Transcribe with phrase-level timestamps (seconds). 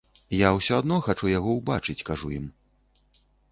[0.37, 2.51] Я ўсё адно хачу яго ўбачыць, кажу ім.